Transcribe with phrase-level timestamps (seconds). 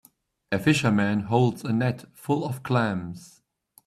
[0.51, 3.43] A fisherman holds a net full of clams.